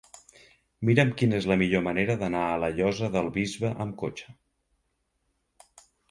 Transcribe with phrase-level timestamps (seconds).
[0.89, 4.33] Mira'm quina és la millor manera d'anar a la Llosa del Bisbe amb cotxe.